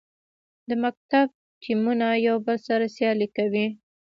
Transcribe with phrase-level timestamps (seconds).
[0.69, 1.27] د مکتب
[1.63, 3.65] ټیمونه یو بل سره سیالي کوي.